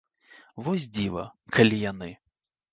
[0.67, 1.27] Вось дзіва,
[1.61, 2.11] калі яны.